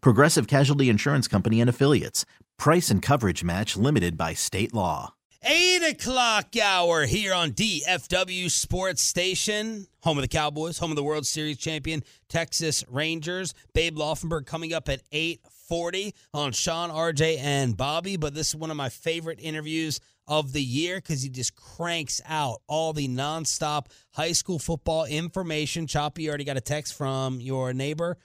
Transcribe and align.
Progressive 0.00 0.46
Casualty 0.46 0.88
Insurance 0.88 1.28
Company 1.28 1.60
and 1.60 1.70
Affiliates. 1.70 2.24
Price 2.58 2.90
and 2.90 3.02
coverage 3.02 3.44
match 3.44 3.76
limited 3.76 4.16
by 4.16 4.34
state 4.34 4.72
law. 4.72 5.14
8 5.42 5.90
o'clock 5.90 6.56
hour 6.60 7.06
here 7.06 7.32
on 7.32 7.52
DFW 7.52 8.50
Sports 8.50 9.00
Station, 9.00 9.86
home 10.02 10.18
of 10.18 10.22
the 10.22 10.28
Cowboys, 10.28 10.78
home 10.78 10.90
of 10.90 10.96
the 10.96 11.04
World 11.04 11.24
Series 11.24 11.58
champion 11.58 12.02
Texas 12.28 12.82
Rangers. 12.88 13.54
Babe 13.72 13.96
Laufenberg 13.96 14.46
coming 14.46 14.72
up 14.72 14.88
at 14.88 15.08
8.40 15.10 16.14
on 16.34 16.50
Shan, 16.50 16.90
RJ, 16.90 17.38
and 17.38 17.76
Bobby. 17.76 18.16
But 18.16 18.34
this 18.34 18.48
is 18.48 18.56
one 18.56 18.72
of 18.72 18.76
my 18.76 18.88
favorite 18.88 19.38
interviews 19.40 20.00
of 20.26 20.52
the 20.52 20.62
year 20.62 20.96
because 20.96 21.22
he 21.22 21.28
just 21.28 21.54
cranks 21.54 22.20
out 22.26 22.62
all 22.66 22.92
the 22.92 23.06
nonstop 23.06 23.86
high 24.14 24.32
school 24.32 24.58
football 24.58 25.04
information. 25.04 25.86
Choppy, 25.86 26.24
you 26.24 26.28
already 26.30 26.44
got 26.44 26.56
a 26.56 26.60
text 26.60 26.94
from 26.94 27.40
your 27.40 27.72
neighbor 27.72 28.16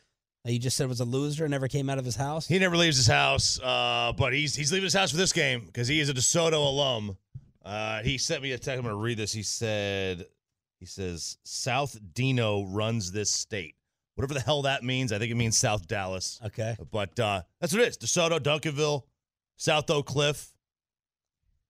you 0.45 0.59
just 0.59 0.75
said 0.75 0.87
was 0.89 0.99
a 0.99 1.05
loser 1.05 1.45
and 1.45 1.51
never 1.51 1.67
came 1.67 1.89
out 1.89 1.99
of 1.99 2.05
his 2.05 2.15
house. 2.15 2.47
He 2.47 2.57
never 2.57 2.75
leaves 2.75 2.97
his 2.97 3.07
house, 3.07 3.59
uh, 3.61 4.13
but 4.17 4.33
he's 4.33 4.55
he's 4.55 4.71
leaving 4.71 4.85
his 4.85 4.93
house 4.93 5.11
for 5.11 5.17
this 5.17 5.33
game 5.33 5.65
because 5.65 5.87
he 5.87 5.99
is 5.99 6.09
a 6.09 6.13
DeSoto 6.13 6.53
alum. 6.53 7.17
Uh, 7.63 8.01
he 8.01 8.17
sent 8.17 8.41
me 8.41 8.51
a 8.53 8.57
text. 8.57 8.77
I'm 8.77 8.83
going 8.83 8.95
to 8.95 9.01
read 9.01 9.17
this. 9.17 9.31
He 9.31 9.43
said, 9.43 10.25
he 10.79 10.85
says, 10.87 11.37
South 11.43 11.95
Dino 12.13 12.65
runs 12.65 13.11
this 13.11 13.29
state. 13.29 13.75
Whatever 14.15 14.33
the 14.33 14.39
hell 14.39 14.63
that 14.63 14.83
means. 14.83 15.11
I 15.11 15.19
think 15.19 15.31
it 15.31 15.35
means 15.35 15.57
South 15.57 15.87
Dallas. 15.87 16.39
Okay. 16.43 16.75
But 16.91 17.19
uh, 17.19 17.43
that's 17.59 17.71
what 17.71 17.83
it 17.83 17.89
is. 17.89 17.97
DeSoto, 17.97 18.39
Duncanville, 18.39 19.03
South 19.57 19.89
Oak 19.91 20.07
Cliff. 20.07 20.53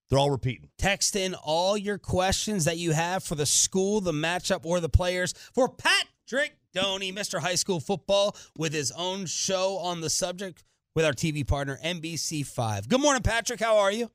They're 0.09 0.19
all 0.19 0.31
repeating. 0.31 0.69
Text 0.77 1.15
in 1.15 1.35
all 1.35 1.77
your 1.77 1.97
questions 1.97 2.65
that 2.65 2.77
you 2.77 2.91
have 2.91 3.23
for 3.23 3.35
the 3.35 3.45
school, 3.45 4.01
the 4.01 4.11
matchup, 4.11 4.65
or 4.65 4.79
the 4.79 4.89
players 4.89 5.33
for 5.53 5.69
Patrick 5.69 6.57
Doney, 6.73 7.13
Mr. 7.13 7.39
High 7.39 7.55
School 7.55 7.79
Football, 7.79 8.35
with 8.57 8.73
his 8.73 8.91
own 8.91 9.25
show 9.25 9.77
on 9.77 10.01
the 10.01 10.09
subject 10.09 10.63
with 10.95 11.05
our 11.05 11.13
TV 11.13 11.45
partner, 11.45 11.77
NBC5. 11.83 12.87
Good 12.87 13.01
morning, 13.01 13.23
Patrick. 13.23 13.59
How 13.59 13.77
are 13.77 13.91
you? 13.91 14.09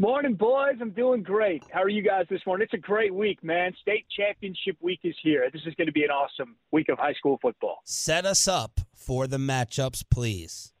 Morning, 0.00 0.34
boys. 0.34 0.76
I'm 0.80 0.90
doing 0.90 1.22
great. 1.22 1.64
How 1.72 1.82
are 1.82 1.88
you 1.88 2.02
guys 2.02 2.26
this 2.30 2.40
morning? 2.46 2.64
It's 2.64 2.74
a 2.74 2.86
great 2.86 3.12
week, 3.12 3.42
man. 3.42 3.72
State 3.82 4.06
championship 4.16 4.76
week 4.80 5.00
is 5.02 5.16
here. 5.22 5.48
This 5.52 5.62
is 5.66 5.74
going 5.74 5.88
to 5.88 5.92
be 5.92 6.04
an 6.04 6.10
awesome 6.10 6.54
week 6.70 6.88
of 6.88 6.98
high 6.98 7.14
school 7.14 7.38
football. 7.42 7.78
Set 7.84 8.24
us 8.24 8.46
up 8.46 8.80
for 8.94 9.26
the 9.26 9.38
matchups, 9.38 10.04
please. 10.08 10.72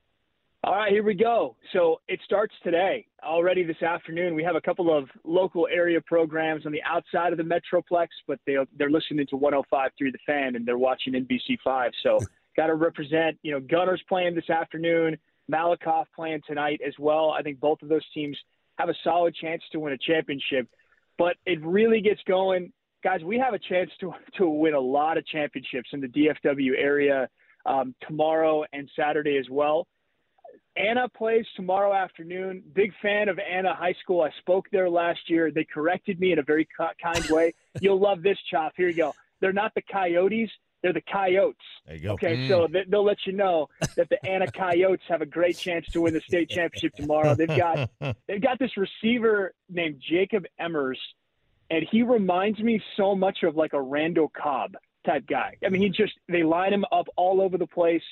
All 0.68 0.74
right, 0.74 0.92
here 0.92 1.02
we 1.02 1.14
go. 1.14 1.56
So 1.72 2.02
it 2.08 2.20
starts 2.26 2.54
today. 2.62 3.06
Already 3.24 3.64
this 3.64 3.80
afternoon, 3.80 4.34
we 4.34 4.44
have 4.44 4.54
a 4.54 4.60
couple 4.60 4.94
of 4.94 5.08
local 5.24 5.66
area 5.66 5.98
programs 5.98 6.66
on 6.66 6.72
the 6.72 6.82
outside 6.82 7.32
of 7.32 7.38
the 7.38 7.42
Metroplex, 7.42 8.08
but 8.26 8.38
they 8.46 8.58
they're 8.76 8.90
listening 8.90 9.26
to 9.28 9.36
105 9.36 9.90
through 9.96 10.12
the 10.12 10.18
fan 10.26 10.56
and 10.56 10.66
they're 10.66 10.76
watching 10.76 11.14
NBC5. 11.14 11.92
So 12.02 12.18
got 12.58 12.66
to 12.66 12.74
represent. 12.74 13.38
You 13.40 13.52
know, 13.52 13.60
Gunter's 13.60 14.02
playing 14.10 14.34
this 14.34 14.50
afternoon, 14.50 15.16
Malakoff 15.50 16.04
playing 16.14 16.42
tonight 16.46 16.82
as 16.86 16.92
well. 16.98 17.30
I 17.30 17.40
think 17.40 17.60
both 17.60 17.80
of 17.80 17.88
those 17.88 18.04
teams 18.12 18.36
have 18.78 18.90
a 18.90 18.94
solid 19.02 19.34
chance 19.34 19.62
to 19.72 19.80
win 19.80 19.94
a 19.94 19.98
championship. 19.98 20.68
But 21.16 21.36
it 21.46 21.64
really 21.64 22.02
gets 22.02 22.20
going, 22.28 22.74
guys. 23.02 23.22
We 23.24 23.38
have 23.38 23.54
a 23.54 23.58
chance 23.58 23.88
to 24.00 24.12
to 24.36 24.46
win 24.46 24.74
a 24.74 24.80
lot 24.80 25.16
of 25.16 25.26
championships 25.28 25.88
in 25.94 26.02
the 26.02 26.08
DFW 26.08 26.72
area 26.76 27.26
um, 27.64 27.94
tomorrow 28.06 28.64
and 28.74 28.90
Saturday 28.94 29.38
as 29.38 29.46
well. 29.50 29.86
Anna 30.78 31.08
plays 31.08 31.44
tomorrow 31.56 31.92
afternoon. 31.92 32.62
Big 32.74 32.92
fan 33.02 33.28
of 33.28 33.38
Anna 33.38 33.74
High 33.74 33.94
School. 34.02 34.22
I 34.22 34.30
spoke 34.38 34.66
there 34.70 34.88
last 34.88 35.20
year. 35.28 35.50
They 35.50 35.64
corrected 35.64 36.20
me 36.20 36.32
in 36.32 36.38
a 36.38 36.42
very 36.42 36.66
kind 37.02 37.24
way. 37.30 37.52
You'll 37.80 37.98
love 38.00 38.22
this, 38.22 38.38
Chop. 38.50 38.72
Here 38.76 38.88
you 38.88 38.94
go. 38.94 39.14
They're 39.40 39.52
not 39.52 39.74
the 39.74 39.82
Coyotes. 39.82 40.50
They're 40.82 40.92
the 40.92 41.02
Coyotes. 41.12 41.56
There 41.86 41.96
you 41.96 42.02
go. 42.02 42.12
Okay, 42.12 42.36
Mm. 42.36 42.48
so 42.48 42.68
they'll 42.88 43.04
let 43.04 43.18
you 43.26 43.32
know 43.32 43.68
that 43.96 44.08
the 44.08 44.24
Anna 44.24 44.46
Coyotes 44.50 45.04
have 45.08 45.20
a 45.22 45.26
great 45.26 45.56
chance 45.56 45.84
to 45.86 46.00
win 46.02 46.14
the 46.14 46.20
state 46.20 46.48
championship 46.50 46.94
tomorrow. 46.94 47.34
They've 47.34 47.48
got 47.48 47.90
they've 48.28 48.40
got 48.40 48.60
this 48.60 48.70
receiver 48.76 49.54
named 49.68 50.00
Jacob 50.08 50.44
Emmers, 50.60 50.98
and 51.70 51.84
he 51.90 52.02
reminds 52.04 52.60
me 52.60 52.80
so 52.96 53.16
much 53.16 53.42
of 53.42 53.56
like 53.56 53.72
a 53.72 53.80
Randall 53.82 54.30
Cobb 54.40 54.76
type 55.04 55.26
guy. 55.26 55.56
I 55.66 55.68
mean, 55.68 55.82
he 55.82 55.88
just 55.88 56.12
they 56.28 56.44
line 56.44 56.72
him 56.72 56.84
up 56.92 57.08
all 57.16 57.40
over 57.40 57.58
the 57.58 57.66
place, 57.66 58.02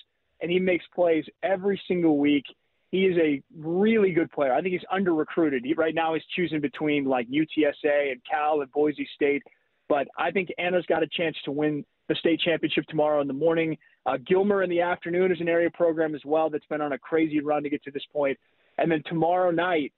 and 0.41 0.51
he 0.51 0.59
makes 0.59 0.85
plays 0.95 1.25
every 1.43 1.81
single 1.89 2.19
week. 2.19 2.45
He 2.91 3.07
is 3.07 3.17
a 3.19 3.43
really 3.57 4.13
good 4.13 4.31
player. 4.31 4.53
I 4.53 4.61
think 4.61 4.73
he's 4.73 4.85
under 4.91 5.15
recruited. 5.15 5.65
He, 5.65 5.75
right 5.75 5.95
now, 5.95 6.15
he's 6.15 6.23
choosing 6.35 6.61
between 6.61 7.05
like 7.05 7.29
UTSA 7.29 8.13
and 8.13 8.21
Cal 8.31 8.61
and 8.61 8.71
Boise 8.73 9.09
State. 9.15 9.43
But 9.89 10.09
I 10.19 10.31
think 10.31 10.49
Anna's 10.59 10.87
got 10.89 11.03
a 11.03 11.09
chance 11.09 11.37
to 11.45 11.53
win 11.53 11.85
the 12.09 12.15
state 12.17 12.41
championship 12.41 12.85
tomorrow 12.89 13.21
in 13.21 13.27
the 13.27 13.35
morning. 13.35 13.77
Uh, 14.05 14.17
Gilmer 14.25 14.63
in 14.63 14.71
the 14.71 14.81
afternoon 14.81 15.33
is 15.33 15.41
an 15.41 15.49
area 15.49 15.71
program 15.71 16.15
as 16.15 16.25
well 16.25 16.51
that's 16.51 16.67
been 16.67 16.81
on 16.81 16.93
a 16.93 16.99
crazy 16.99 17.41
run 17.41 17.63
to 17.63 17.71
get 17.71 17.83
to 17.85 17.91
this 17.91 18.05
point. 18.13 18.39
And 18.79 18.91
then 18.91 19.03
tomorrow 19.07 19.51
night, 19.51 19.93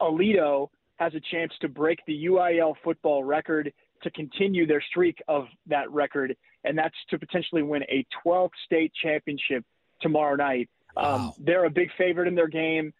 Aledo 0.00 0.68
has 0.96 1.14
a 1.14 1.20
chance 1.30 1.52
to 1.60 1.68
break 1.68 2.00
the 2.06 2.26
UIL 2.26 2.74
football 2.82 3.24
record 3.24 3.72
to 4.02 4.10
continue 4.10 4.66
their 4.66 4.82
streak 4.82 5.22
of 5.28 5.46
that 5.66 5.90
record, 5.90 6.36
and 6.64 6.76
that's 6.76 6.94
to 7.10 7.18
potentially 7.18 7.62
win 7.62 7.82
a 7.84 8.06
12th 8.24 8.50
state 8.64 8.92
championship 9.02 9.64
tomorrow 10.00 10.36
night. 10.36 10.68
Um, 10.96 11.32
they're 11.38 11.64
a 11.64 11.70
big 11.70 11.90
favorite 11.96 12.28
in 12.28 12.34
their 12.34 12.48
game. 12.48 12.92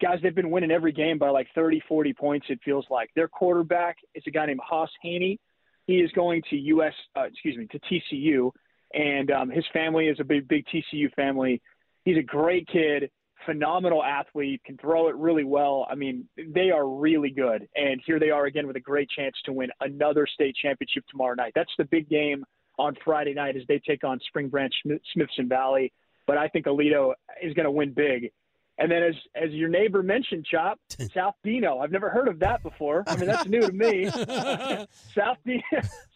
Guys, 0.00 0.18
they've 0.22 0.34
been 0.34 0.50
winning 0.50 0.70
every 0.70 0.92
game 0.92 1.18
by 1.18 1.28
like 1.30 1.48
30, 1.54 1.82
40 1.88 2.14
points, 2.14 2.46
it 2.48 2.60
feels 2.64 2.86
like. 2.90 3.10
Their 3.14 3.28
quarterback 3.28 3.96
is 4.14 4.22
a 4.26 4.30
guy 4.30 4.46
named 4.46 4.60
Hauss 4.66 4.90
Hejny. 5.04 5.38
He 5.86 5.96
is 5.96 6.10
going 6.12 6.42
to 6.50 6.56
US, 6.56 6.94
uh, 7.16 7.22
excuse 7.22 7.56
me, 7.56 7.66
to 7.66 7.80
TCU, 7.80 8.50
and 8.94 9.30
um, 9.30 9.50
his 9.50 9.64
family 9.72 10.06
is 10.06 10.18
a 10.20 10.24
big, 10.24 10.48
big 10.48 10.64
TCU 10.66 11.12
family. 11.14 11.60
He's 12.04 12.16
a 12.16 12.22
great 12.22 12.66
kid, 12.68 13.10
phenomenal 13.46 14.02
athlete, 14.04 14.62
can 14.64 14.76
throw 14.78 15.08
it 15.08 15.16
really 15.16 15.44
well. 15.44 15.86
I 15.90 15.94
mean, 15.94 16.28
they 16.36 16.70
are 16.70 16.86
really 16.88 17.30
good, 17.30 17.68
and 17.76 18.00
here 18.04 18.18
they 18.18 18.30
are 18.30 18.46
again 18.46 18.66
with 18.66 18.76
a 18.76 18.80
great 18.80 19.08
chance 19.10 19.34
to 19.44 19.52
win 19.52 19.70
another 19.80 20.26
state 20.26 20.56
championship 20.60 21.04
tomorrow 21.10 21.34
night. 21.34 21.52
That's 21.54 21.72
the 21.78 21.84
big 21.84 22.08
game 22.08 22.44
on 22.78 22.96
Friday 23.04 23.34
night 23.34 23.56
as 23.56 23.62
they 23.68 23.78
take 23.78 24.04
on 24.04 24.18
Spring 24.26 24.48
Branch 24.48 24.72
Smith- 24.82 25.02
Smithson 25.12 25.48
Valley. 25.48 25.92
But 26.26 26.38
I 26.38 26.48
think 26.48 26.66
Aledo 26.66 27.12
is 27.42 27.54
going 27.54 27.64
to 27.64 27.70
win 27.70 27.92
big. 27.92 28.30
And 28.78 28.90
then, 28.90 29.02
as 29.02 29.14
as 29.34 29.50
your 29.50 29.68
neighbor 29.68 30.02
mentioned, 30.02 30.46
Chop 30.50 30.78
South 31.14 31.34
Dino. 31.44 31.80
I've 31.80 31.90
never 31.90 32.08
heard 32.08 32.28
of 32.28 32.38
that 32.38 32.62
before. 32.62 33.04
I 33.06 33.16
mean, 33.16 33.26
that's 33.26 33.46
new 33.46 33.60
to 33.60 33.72
me. 33.72 34.06
South 35.14 35.36
Dino, 35.44 35.62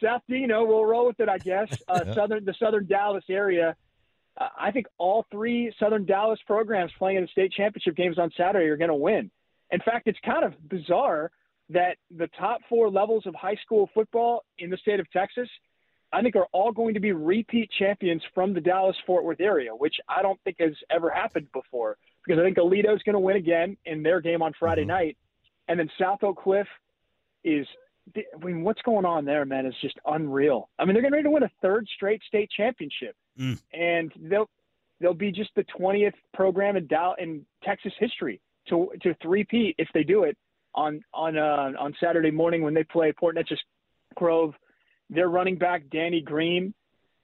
South 0.02 0.22
Dino. 0.28 0.64
We'll 0.64 0.84
roll 0.87 1.06
with 1.06 1.20
it, 1.20 1.28
I 1.28 1.37
guess. 1.38 1.69
Uh, 1.87 2.14
Southern, 2.14 2.44
the 2.46 2.54
Southern 2.58 2.87
Dallas 2.87 3.25
area. 3.28 3.76
Uh, 4.40 4.48
I 4.58 4.70
think 4.70 4.86
all 4.98 5.26
three 5.31 5.72
Southern 5.78 6.04
Dallas 6.04 6.40
programs 6.46 6.90
playing 6.98 7.19
in 7.19 7.25
the 7.25 7.28
state 7.28 7.52
championship 7.52 7.96
games 7.96 8.19
on 8.19 8.31
Saturday 8.36 8.66
are 8.66 8.76
going 8.76 8.88
to 8.88 8.94
win. 8.94 9.31
In 9.70 9.81
fact, 9.81 10.06
it's 10.06 10.19
kind 10.25 10.44
of 10.44 10.52
bizarre 10.69 11.31
that 11.70 11.96
the 12.14 12.28
top 12.38 12.60
four 12.69 12.90
levels 12.90 13.26
of 13.26 13.34
high 13.34 13.56
school 13.64 13.88
football 13.94 14.44
in 14.58 14.70
the 14.70 14.76
state 14.76 15.00
of 15.00 15.10
Texas, 15.10 15.48
I 16.12 16.20
think, 16.22 16.36
are 16.36 16.46
all 16.52 16.72
going 16.72 16.94
to 16.94 17.00
be 17.00 17.12
repeat 17.12 17.70
champions 17.78 18.22
from 18.34 18.52
the 18.52 18.60
Dallas 18.60 18.96
Fort 19.06 19.25
Worth 19.25 19.40
area, 19.40 19.70
which 19.70 19.94
I 20.08 20.22
don't 20.22 20.38
think 20.44 20.56
has 20.60 20.75
ever 20.90 21.10
happened 21.10 21.48
before. 21.52 21.96
Because 22.25 22.40
I 22.40 22.44
think 22.44 22.58
Aledo's 22.58 23.02
going 23.02 23.14
to 23.14 23.20
win 23.20 23.36
again 23.36 23.76
in 23.84 24.02
their 24.02 24.20
game 24.20 24.42
on 24.42 24.52
Friday 24.58 24.84
night, 24.84 25.16
and 25.69 25.78
then 25.78 25.90
South 26.00 26.22
Oak 26.22 26.42
Cliff 26.42 26.66
is. 27.44 27.66
I 28.16 28.44
mean, 28.44 28.62
what's 28.62 28.82
going 28.82 29.04
on 29.04 29.24
there, 29.24 29.44
man? 29.44 29.66
Is 29.66 29.74
just 29.80 29.98
unreal. 30.06 30.68
I 30.78 30.84
mean, 30.84 30.94
they're 30.94 31.02
getting 31.02 31.12
ready 31.14 31.24
to 31.24 31.30
win 31.30 31.42
a 31.42 31.50
third 31.62 31.86
straight 31.94 32.22
state 32.26 32.50
championship, 32.56 33.16
Mm. 33.38 33.60
and 33.72 34.12
they'll 34.16 34.48
they'll 35.00 35.14
be 35.14 35.32
just 35.32 35.50
the 35.56 35.64
20th 35.78 36.14
program 36.32 36.76
in 36.76 36.86
Dow 36.86 37.14
in 37.18 37.44
Texas 37.62 37.92
history 37.98 38.40
to 38.68 38.90
to 39.02 39.14
three-peat 39.22 39.74
if 39.78 39.88
they 39.94 40.04
do 40.04 40.24
it 40.24 40.36
on 40.74 41.02
on 41.12 41.36
uh, 41.36 41.72
on 41.78 41.94
Saturday 41.98 42.30
morning 42.30 42.62
when 42.62 42.74
they 42.74 42.84
play 42.84 43.12
Port 43.12 43.36
Neches 43.36 43.58
Grove. 44.14 44.54
Their 45.10 45.28
running 45.28 45.56
back 45.56 45.82
Danny 45.90 46.20
Green 46.20 46.74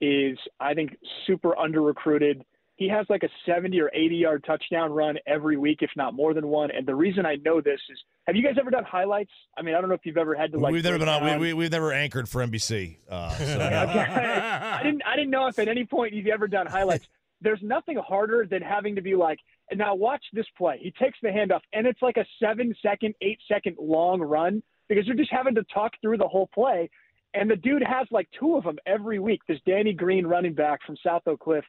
is 0.01 0.39
I 0.59 0.75
think 0.75 0.97
super 1.27 1.57
under 1.59 1.83
recruited. 1.83 2.45
He 2.81 2.89
has 2.89 3.05
like 3.11 3.23
a 3.25 3.29
70 3.45 3.79
or 3.79 3.91
80 3.93 4.17
yard 4.17 4.43
touchdown 4.47 4.91
run 4.91 5.19
every 5.27 5.59
week, 5.59 5.81
if 5.83 5.91
not 5.97 6.15
more 6.15 6.33
than 6.33 6.49
one. 6.49 6.71
And 6.71 6.89
the 6.89 6.95
reason 6.95 7.27
I 7.27 7.37
know 7.37 7.61
this 7.61 7.79
is, 7.91 7.99
have 8.27 8.37
you 8.37 8.43
guys 8.43 8.55
ever 8.59 8.71
done 8.71 8.85
highlights? 8.85 9.33
I 9.59 9.61
mean, 9.61 9.75
I 9.75 9.83
don't 9.83 9.91
know 9.91 9.97
if 9.97 10.01
you've 10.05 10.17
ever 10.17 10.35
had 10.35 10.51
to 10.53 10.59
like. 10.59 10.73
we've 10.73 10.83
never 10.83 10.99
been 10.99 11.07
on. 11.07 11.23
We, 11.23 11.37
we, 11.49 11.53
we've 11.53 11.71
never 11.71 11.93
anchored 11.93 12.27
for 12.27 12.43
NBC. 12.43 12.97
Uh, 13.07 13.31
so, 13.33 13.45
I 13.61 14.81
didn't. 14.83 15.03
I 15.07 15.15
didn't 15.15 15.31
know 15.31 15.47
if 15.47 15.59
at 15.59 15.69
any 15.69 15.85
point 15.85 16.15
you've 16.15 16.29
ever 16.29 16.49
done 16.49 16.67
highlights. 16.67 17.07
There's 17.43 17.61
nothing 17.61 17.99
harder 17.99 18.47
than 18.51 18.63
having 18.63 18.95
to 18.95 19.03
be 19.03 19.15
like, 19.15 19.41
and 19.71 19.79
now 19.79 19.95
watch 19.95 20.25
this 20.33 20.47
play. 20.57 20.79
He 20.81 20.91
takes 20.93 21.19
the 21.23 21.29
handoff, 21.29 21.61
and 21.75 21.87
it's 21.87 22.01
like 22.01 22.17
a 22.17 22.25
seven 22.43 22.75
second, 22.81 23.15
eight 23.21 23.41
second 23.47 23.77
long 23.79 24.23
run 24.23 24.63
because 24.89 25.07
you're 25.07 25.17
just 25.17 25.31
having 25.31 25.55
to 25.57 25.65
talk 25.65 25.93
through 26.01 26.17
the 26.17 26.29
whole 26.29 26.49
play. 26.55 26.89
And 27.35 27.51
the 27.51 27.57
dude 27.57 27.83
has 27.83 28.07
like 28.11 28.29
two 28.39 28.57
of 28.57 28.65
them 28.65 28.79
every 28.87 29.19
week. 29.19 29.43
This 29.47 29.59
Danny 29.67 29.93
Green 29.93 30.27
running 30.27 30.55
back 30.55 30.81
from 30.87 30.97
South 31.05 31.23
Oak 31.27 31.41
Cliff. 31.41 31.65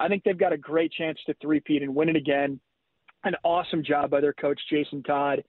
I 0.00 0.08
think 0.08 0.24
they've 0.24 0.36
got 0.36 0.52
a 0.52 0.58
great 0.58 0.90
chance 0.92 1.18
to 1.26 1.34
three-peat 1.40 1.82
and 1.82 1.94
win 1.94 2.08
it 2.08 2.16
again. 2.16 2.58
An 3.22 3.34
awesome 3.44 3.84
job 3.84 4.10
by 4.10 4.20
their 4.20 4.32
coach 4.32 4.58
Jason 4.70 5.02
Todd. 5.02 5.44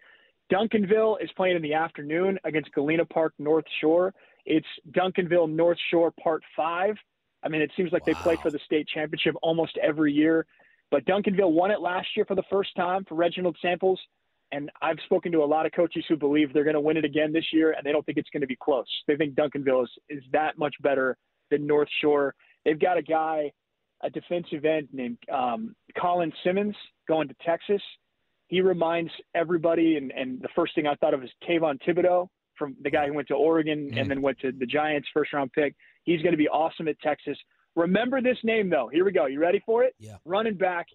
Duncanville 0.52 1.24
is 1.24 1.30
playing 1.38 1.56
in 1.56 1.62
the 1.62 1.74
afternoon 1.74 2.38
against 2.44 2.74
Galena 2.74 3.06
Park 3.06 3.34
North 3.40 3.64
Shore. 3.80 4.14
It's 4.46 4.68
Duncanville 4.92 5.50
North 5.50 5.78
Shore 5.90 6.12
Part 6.22 6.44
Five. 6.56 6.96
I 7.44 7.48
mean, 7.48 7.62
it 7.62 7.72
seems 7.78 7.94
like 7.94 8.04
they 8.04 8.14
play 8.14 8.36
for 8.36 8.52
the 8.52 8.60
state 8.66 8.88
championship 8.94 9.36
almost 9.42 9.78
every 9.82 10.12
year. 10.12 10.46
But 10.92 11.06
Duncanville 11.06 11.54
won 11.54 11.72
it 11.72 11.80
last 11.80 12.10
year 12.18 12.26
for 12.26 12.36
the 12.36 12.44
first 12.52 12.76
time 12.76 13.06
for 13.06 13.16
Reginald 13.16 13.58
Samples. 13.62 14.00
And 14.52 14.70
I've 14.82 14.98
spoken 15.06 15.32
to 15.32 15.44
a 15.44 15.46
lot 15.46 15.66
of 15.66 15.72
coaches 15.72 16.04
who 16.10 16.18
believe 16.18 16.52
they're 16.52 16.66
going 16.66 16.74
to 16.74 16.82
win 16.82 16.98
it 16.98 17.06
again 17.06 17.32
this 17.32 17.46
year, 17.54 17.72
and 17.72 17.86
they 17.86 17.94
don't 17.94 18.06
think 18.06 18.18
it's 18.18 18.30
going 18.32 18.42
to 18.42 18.48
be 18.48 18.58
close. 18.58 18.86
They 19.08 19.16
think 19.16 19.36
Duncanville 19.36 19.84
is, 19.84 19.90
is 20.10 20.24
that 20.34 20.58
much 20.58 20.76
better 20.82 21.16
than 21.50 21.66
North 21.66 21.88
Shore. 22.02 22.36
They've 22.66 22.78
got 22.78 22.98
a 22.98 23.02
guy, 23.02 23.54
a 24.04 24.10
defensive 24.10 24.66
end 24.66 24.90
named 24.92 25.18
um, 25.32 25.76
Colin 26.00 26.32
Simmons, 26.44 26.76
going 27.08 27.28
to 27.28 27.36
Texas. 27.46 27.82
He 28.48 28.62
reminds 28.62 29.12
everybody, 29.34 29.98
and, 29.98 30.12
and 30.12 30.42
the 30.42 30.50
first 30.56 30.76
thing 30.76 30.88
I 30.88 30.96
thought 30.96 31.14
of 31.14 31.24
is 31.24 31.30
Kayvon 31.48 31.80
Thibodeaux 31.88 32.28
from 32.58 32.76
the 32.82 32.90
guy 32.90 33.08
who 33.08 33.14
went 33.14 33.28
to 33.30 33.34
Oregon 33.34 33.92
and 33.98 34.12
then 34.12 34.22
went 34.22 34.40
to 34.40 34.52
the 34.52 34.66
Giants 34.66 35.08
first 35.14 35.34
round 35.34 35.52
pick. 35.54 35.76
He's 36.04 36.22
going 36.22 36.34
to 36.34 36.38
be 36.38 36.50
awesome 36.50 36.88
at 36.88 37.00
Texas. 37.00 37.38
Remember 37.76 38.22
this 38.22 38.38
name 38.44 38.70
though. 38.70 38.90
Here 38.92 39.06
we 39.06 39.12
go. 39.12 39.28
You 39.28 39.40
ready 39.40 39.62
for 39.66 39.84
it? 39.84 39.96
Yeah. 40.00 40.18
Running 40.26 40.56
back, 40.56 40.88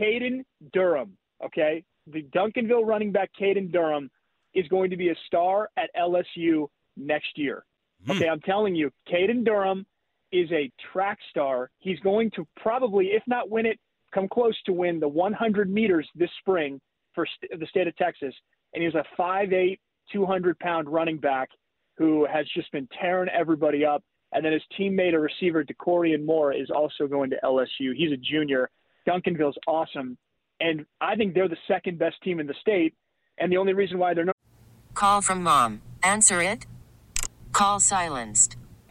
Caden 0.00 0.44
Durham. 0.72 1.16
Okay, 1.44 1.84
the 2.06 2.22
Duncanville 2.34 2.86
running 2.86 3.12
back, 3.12 3.30
Caden 3.40 3.72
Durham, 3.72 4.10
is 4.54 4.66
going 4.68 4.90
to 4.90 4.96
be 4.96 5.08
a 5.08 5.14
star 5.26 5.68
at 5.76 5.90
LSU 5.98 6.68
next 6.96 7.36
year. 7.36 7.64
Okay, 8.08 8.28
I'm 8.28 8.40
telling 8.40 8.74
you, 8.74 8.90
Caden 9.12 9.44
Durham 9.44 9.84
is 10.32 10.50
a 10.52 10.70
track 10.92 11.18
star. 11.30 11.70
He's 11.78 11.98
going 12.00 12.30
to 12.36 12.46
probably, 12.56 13.06
if 13.06 13.22
not 13.26 13.50
win 13.50 13.66
it, 13.66 13.78
come 14.12 14.28
close 14.28 14.56
to 14.66 14.72
win 14.72 15.00
the 15.00 15.08
100 15.08 15.70
meters 15.70 16.08
this 16.14 16.30
spring 16.40 16.80
for 17.14 17.26
st- 17.26 17.58
the 17.60 17.66
state 17.66 17.86
of 17.86 17.96
Texas. 17.96 18.34
And 18.74 18.82
he's 18.82 18.94
a 18.94 19.04
5'8", 19.18 19.78
200 20.12 20.58
pound 20.58 20.88
running 20.88 21.18
back 21.18 21.48
who 21.96 22.26
has 22.26 22.46
just 22.54 22.70
been 22.72 22.88
tearing 23.00 23.28
everybody 23.28 23.84
up. 23.84 24.02
And 24.32 24.44
then 24.44 24.52
his 24.52 24.62
teammate, 24.78 25.14
a 25.14 25.18
receiver, 25.18 25.64
Dakorien 25.64 26.24
Moore, 26.24 26.52
is 26.52 26.70
also 26.70 27.06
going 27.08 27.30
to 27.30 27.36
LSU. 27.44 27.94
He's 27.96 28.12
a 28.12 28.16
junior. 28.16 28.70
Duncanville's 29.08 29.58
awesome. 29.66 30.16
And 30.60 30.86
I 31.00 31.16
think 31.16 31.34
they're 31.34 31.48
the 31.48 31.56
second 31.66 31.98
best 31.98 32.16
team 32.22 32.38
in 32.38 32.46
the 32.46 32.54
state. 32.60 32.94
And 33.38 33.50
the 33.50 33.56
only 33.56 33.72
reason 33.72 33.98
why 33.98 34.14
they're 34.14 34.24
not 34.24 34.36
Call 34.94 35.22
from 35.22 35.42
mom. 35.42 35.82
Answer 36.02 36.42
it. 36.42 36.66
Call 37.52 37.80
silenced. 37.80 38.56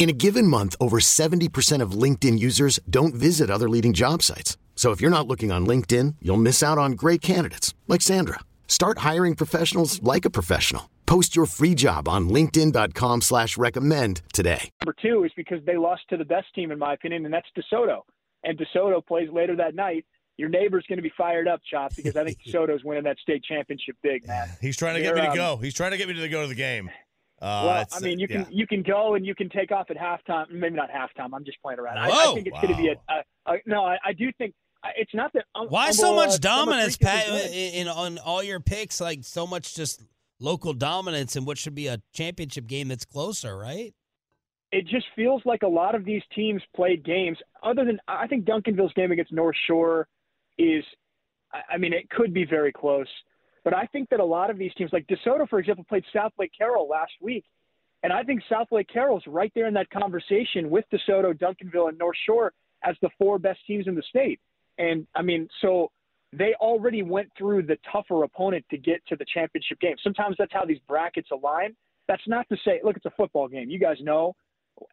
In 0.00 0.08
a 0.08 0.12
given 0.12 0.48
month, 0.48 0.74
over 0.80 0.98
70% 0.98 1.80
of 1.80 1.92
LinkedIn 1.92 2.38
users 2.40 2.80
don't 2.90 3.14
visit 3.14 3.50
other 3.50 3.68
leading 3.68 3.92
job 3.92 4.20
sites. 4.20 4.56
So 4.74 4.90
if 4.90 5.00
you're 5.00 5.16
not 5.16 5.28
looking 5.28 5.52
on 5.52 5.64
LinkedIn, 5.64 6.16
you'll 6.20 6.38
miss 6.38 6.60
out 6.60 6.76
on 6.76 6.92
great 6.92 7.20
candidates 7.20 7.72
like 7.86 8.02
Sandra. 8.02 8.40
Start 8.66 8.98
hiring 8.98 9.36
professionals 9.36 10.02
like 10.02 10.24
a 10.24 10.30
professional. 10.30 10.90
Post 11.06 11.36
your 11.36 11.44
free 11.46 11.74
job 11.74 12.08
on 12.08 12.30
linkedin.com 12.30 13.20
slash 13.20 13.58
recommend 13.58 14.22
today. 14.32 14.70
number 14.80 14.94
two 15.00 15.24
is 15.24 15.32
because 15.36 15.62
they 15.66 15.76
lost 15.76 16.02
to 16.08 16.16
the 16.16 16.24
best 16.24 16.46
team, 16.54 16.70
in 16.70 16.78
my 16.78 16.94
opinion, 16.94 17.26
and 17.26 17.34
that's 17.34 17.48
DeSoto. 17.56 18.00
And 18.44 18.58
DeSoto 18.58 19.06
plays 19.06 19.28
later 19.30 19.54
that 19.56 19.74
night. 19.74 20.06
Your 20.38 20.48
neighbor's 20.48 20.84
going 20.88 20.96
to 20.96 21.02
be 21.02 21.12
fired 21.16 21.46
up, 21.46 21.60
Chop, 21.70 21.94
because 21.94 22.16
I 22.16 22.24
think 22.24 22.38
DeSoto's 22.46 22.82
winning 22.82 23.04
that 23.04 23.18
state 23.18 23.44
championship 23.44 23.96
big, 24.02 24.26
man. 24.26 24.48
he's 24.62 24.76
trying 24.76 24.94
to 24.94 25.02
get 25.02 25.14
They're, 25.14 25.22
me 25.24 25.28
to 25.28 25.30
um, 25.32 25.36
go. 25.36 25.56
He's 25.58 25.74
trying 25.74 25.90
to 25.90 25.98
get 25.98 26.08
me 26.08 26.14
to 26.14 26.28
go 26.28 26.40
to 26.42 26.48
the 26.48 26.54
game. 26.54 26.90
Uh, 27.42 27.62
well, 27.66 27.86
I 27.92 28.00
mean, 28.00 28.18
you 28.20 28.28
can 28.28 28.42
yeah. 28.42 28.46
you 28.50 28.66
can 28.66 28.82
go 28.82 29.14
and 29.14 29.26
you 29.26 29.34
can 29.34 29.48
take 29.48 29.72
off 29.72 29.90
at 29.90 29.96
halftime. 29.96 30.48
Maybe 30.50 30.76
not 30.76 30.90
halftime. 30.90 31.30
I'm 31.34 31.44
just 31.44 31.60
playing 31.60 31.80
around. 31.80 31.98
I, 31.98 32.08
I 32.08 32.34
think 32.34 32.46
it's 32.46 32.60
going 32.60 32.74
to 32.74 32.80
be 32.80 32.88
a, 32.88 32.94
a, 33.12 33.52
a 33.52 33.58
no. 33.66 33.84
I, 33.84 33.98
I 34.04 34.12
do 34.12 34.30
think 34.38 34.54
it's 34.96 35.12
not 35.12 35.32
that. 35.32 35.44
um, 35.56 35.66
Why 35.66 35.90
so 35.90 36.12
uh, 36.12 36.24
much 36.24 36.38
dominance, 36.40 36.96
Pat, 36.96 37.28
in, 37.28 37.74
in 37.74 37.88
on 37.88 38.18
all 38.18 38.42
your 38.42 38.60
picks? 38.60 39.00
Like 39.00 39.24
so 39.24 39.46
much 39.46 39.74
just 39.74 40.02
local 40.38 40.72
dominance 40.72 41.34
in 41.34 41.44
what 41.44 41.58
should 41.58 41.74
be 41.74 41.88
a 41.88 42.00
championship 42.12 42.68
game 42.68 42.88
that's 42.88 43.04
closer, 43.04 43.58
right? 43.58 43.92
it 44.72 44.86
just 44.86 45.06
feels 45.14 45.42
like 45.44 45.62
a 45.62 45.68
lot 45.68 45.94
of 45.94 46.04
these 46.04 46.22
teams 46.34 46.62
played 46.74 47.04
games. 47.04 47.36
Other 47.62 47.84
than 47.84 48.00
I 48.08 48.26
think 48.26 48.46
Duncanville's 48.46 48.94
game 48.94 49.12
against 49.12 49.30
North 49.30 49.56
Shore 49.66 50.08
is, 50.58 50.82
I 51.70 51.76
mean, 51.76 51.92
it 51.92 52.08
could 52.08 52.32
be 52.32 52.46
very 52.46 52.72
close, 52.72 53.06
but 53.64 53.74
I 53.74 53.86
think 53.86 54.08
that 54.10 54.20
a 54.20 54.24
lot 54.24 54.50
of 54.50 54.58
these 54.58 54.72
teams, 54.74 54.92
like 54.92 55.06
DeSoto, 55.06 55.48
for 55.48 55.58
example, 55.58 55.84
played 55.88 56.04
Southlake 56.14 56.50
Carroll 56.56 56.88
last 56.88 57.12
week, 57.20 57.44
and 58.02 58.12
I 58.12 58.22
think 58.22 58.42
Southlake 58.50 58.88
Carroll's 58.92 59.22
right 59.26 59.52
there 59.54 59.68
in 59.68 59.74
that 59.74 59.90
conversation 59.90 60.70
with 60.70 60.84
DeSoto, 60.92 61.32
Duncanville, 61.32 61.88
and 61.88 61.98
North 61.98 62.16
Shore 62.26 62.52
as 62.84 62.96
the 63.00 63.10
four 63.18 63.38
best 63.38 63.60
teams 63.66 63.86
in 63.86 63.94
the 63.94 64.02
state. 64.08 64.40
And 64.78 65.06
I 65.14 65.22
mean, 65.22 65.48
so 65.60 65.90
they 66.32 66.54
already 66.60 67.02
went 67.02 67.28
through 67.38 67.64
the 67.64 67.76
tougher 67.90 68.24
opponent 68.24 68.64
to 68.70 68.78
get 68.78 69.06
to 69.06 69.16
the 69.16 69.26
championship 69.32 69.78
game. 69.80 69.96
Sometimes 70.02 70.36
that's 70.38 70.52
how 70.52 70.64
these 70.64 70.80
brackets 70.88 71.28
align. 71.30 71.76
That's 72.08 72.22
not 72.26 72.48
to 72.48 72.56
say, 72.64 72.80
look, 72.82 72.96
it's 72.96 73.06
a 73.06 73.12
football 73.16 73.48
game. 73.48 73.70
You 73.70 73.78
guys 73.78 73.98
know 74.00 74.34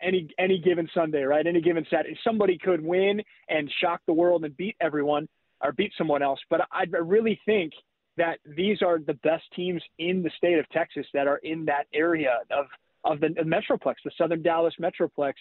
any 0.01 0.27
any 0.37 0.59
given 0.59 0.87
Sunday, 0.93 1.23
right? 1.23 1.45
Any 1.47 1.61
given 1.61 1.85
Saturday, 1.89 2.17
somebody 2.23 2.57
could 2.57 2.83
win 2.83 3.21
and 3.47 3.71
shock 3.81 4.01
the 4.05 4.13
world 4.13 4.43
and 4.43 4.55
beat 4.55 4.75
everyone 4.81 5.27
or 5.61 5.71
beat 5.71 5.91
someone 5.97 6.21
else. 6.21 6.39
But 6.49 6.61
I 6.71 6.83
really 6.83 7.39
think 7.45 7.73
that 8.19 8.39
these 8.45 8.81
are 8.81 8.99
the 8.99 9.15
best 9.15 9.43
teams 9.55 9.81
in 9.97 10.21
the 10.21 10.29
state 10.37 10.59
of 10.59 10.69
Texas 10.69 11.05
that 11.13 11.27
are 11.27 11.37
in 11.37 11.65
that 11.65 11.87
area 11.93 12.37
of 12.51 12.65
of 13.05 13.21
the, 13.21 13.27
Metroplex, 13.27 13.95
the 14.03 14.11
Southern 14.17 14.41
Dallas 14.41 14.73
Metroplex 14.79 15.33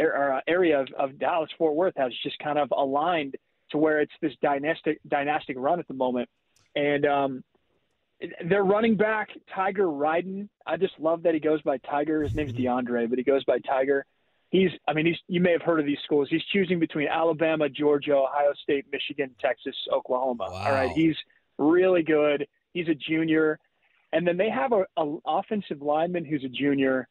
uh, 0.00 0.40
area 0.46 0.80
of, 0.80 0.88
of 0.98 1.18
Dallas 1.18 1.50
Fort 1.58 1.74
Worth 1.74 1.92
has 1.98 2.10
just 2.22 2.38
kind 2.38 2.58
of 2.58 2.72
aligned 2.72 3.36
to 3.70 3.78
where 3.78 4.00
it's 4.00 4.12
this 4.22 4.32
dynastic 4.42 4.98
dynastic 5.06 5.56
run 5.58 5.78
at 5.78 5.86
the 5.88 5.94
moment, 5.94 6.28
and 6.74 7.04
um, 7.04 7.44
their 8.48 8.64
running 8.64 8.96
back 8.96 9.28
Tiger 9.54 9.84
Ryden. 9.84 10.48
I 10.66 10.76
just 10.78 10.98
love 10.98 11.24
that 11.24 11.34
he 11.34 11.40
goes 11.40 11.60
by 11.62 11.78
Tiger. 11.78 12.22
His 12.22 12.34
name's 12.34 12.52
DeAndre, 12.52 13.08
but 13.08 13.18
he 13.18 13.24
goes 13.24 13.44
by 13.44 13.58
Tiger. 13.58 14.06
He's, 14.50 14.70
I 14.86 14.92
mean, 14.92 15.06
he's. 15.06 15.18
You 15.28 15.40
may 15.40 15.52
have 15.52 15.62
heard 15.62 15.80
of 15.80 15.86
these 15.86 16.00
schools. 16.04 16.28
He's 16.30 16.44
choosing 16.44 16.78
between 16.78 17.08
Alabama, 17.08 17.68
Georgia, 17.68 18.14
Ohio 18.14 18.52
State, 18.62 18.86
Michigan, 18.92 19.34
Texas, 19.40 19.76
Oklahoma. 19.92 20.48
Wow. 20.50 20.56
All 20.56 20.72
right, 20.72 20.90
he's 20.90 21.16
really 21.58 22.02
good. 22.02 22.46
He's 22.72 22.88
a 22.88 22.94
junior. 22.94 23.58
And 24.12 24.26
then 24.26 24.36
they 24.36 24.50
have 24.50 24.72
a, 24.72 24.84
a 24.96 25.16
offensive 25.26 25.80
lineman 25.82 26.24
who's 26.24 26.44
a 26.44 26.48
junior 26.48 27.08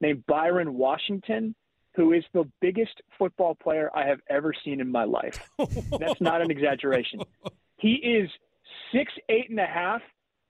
named 0.00 0.24
Byron 0.26 0.74
Washington, 0.74 1.54
who 1.94 2.12
is 2.12 2.24
the 2.32 2.44
biggest 2.60 3.00
football 3.18 3.54
player 3.54 3.90
I 3.94 4.06
have 4.06 4.20
ever 4.28 4.52
seen 4.64 4.80
in 4.80 4.90
my 4.90 5.04
life. 5.04 5.48
That's 5.98 6.20
not 6.20 6.42
an 6.42 6.50
exaggeration. 6.50 7.20
He 7.78 7.94
is 7.94 8.30
six, 8.92 9.12
eight 9.28 9.48
and 9.50 9.60
a 9.60 9.66
half, 9.66 10.02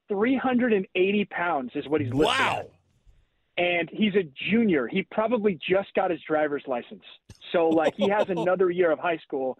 380 0.09 1.25
pounds 1.27 1.71
is 1.75 1.87
what 1.89 2.01
he's 2.01 2.13
listed 2.13 2.39
Wow. 2.39 2.59
at. 2.61 2.71
And 3.59 3.91
he's 3.93 4.15
a 4.15 4.23
junior. 4.51 4.87
He 4.89 5.03
probably 5.11 5.59
just 5.69 5.93
got 5.95 6.11
his 6.11 6.21
driver's 6.27 6.63
license. 6.67 7.03
So, 7.53 7.69
like, 7.69 7.95
he 7.97 8.09
has 8.09 8.29
another 8.31 8.71
year 8.71 8.91
of 8.91 8.99
high 8.99 9.19
school. 9.19 9.59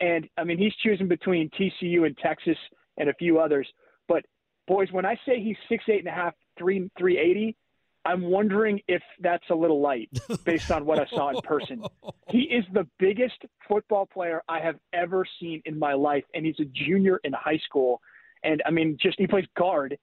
And, 0.00 0.28
I 0.38 0.44
mean, 0.44 0.58
he's 0.58 0.74
choosing 0.76 1.08
between 1.08 1.50
TCU 1.50 2.06
and 2.06 2.16
Texas 2.18 2.56
and 2.96 3.08
a 3.08 3.14
few 3.14 3.38
others. 3.38 3.66
But, 4.08 4.24
boys, 4.66 4.88
when 4.92 5.06
I 5.06 5.16
say 5.26 5.40
he's 5.42 5.56
six, 5.68 5.84
eight 5.88 6.00
and 6.00 6.08
a 6.08 6.12
half, 6.12 6.34
three, 6.58 6.90
380, 6.98 7.56
I'm 8.04 8.22
wondering 8.22 8.80
if 8.88 9.02
that's 9.20 9.44
a 9.50 9.54
little 9.54 9.80
light 9.80 10.10
based 10.44 10.70
on 10.70 10.84
what 10.84 10.98
I 10.98 11.06
saw 11.06 11.30
in 11.30 11.40
person. 11.42 11.84
He 12.28 12.40
is 12.42 12.64
the 12.72 12.86
biggest 12.98 13.44
football 13.68 14.06
player 14.06 14.42
I 14.48 14.60
have 14.60 14.76
ever 14.92 15.24
seen 15.40 15.62
in 15.64 15.78
my 15.78 15.94
life, 15.94 16.24
and 16.34 16.44
he's 16.44 16.58
a 16.60 16.64
junior 16.64 17.20
in 17.22 17.32
high 17.32 17.60
school. 17.64 18.00
And 18.42 18.62
I 18.66 18.70
mean, 18.70 18.96
just 19.00 19.18
he 19.18 19.26
plays 19.26 19.46
guard, 19.56 19.96